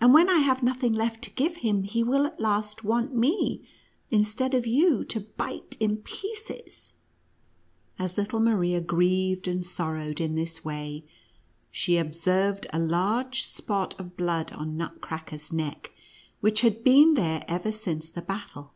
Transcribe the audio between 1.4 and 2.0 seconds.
him,